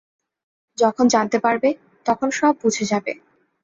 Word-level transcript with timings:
যখন 0.77 1.05
জানতে 1.07 1.37
পারবে, 1.39 1.69
তখন 2.05 2.27
সব 2.31 2.53
বুঝে 2.61 2.85
যাবে। 2.91 3.11